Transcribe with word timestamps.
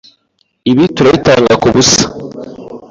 Ibi 0.71 0.83
turabitanga 0.95 1.53
kubusa. 1.61 2.03